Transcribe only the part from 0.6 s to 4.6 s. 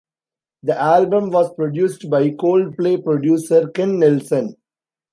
The album was produced by Coldplay producer Ken Nelson.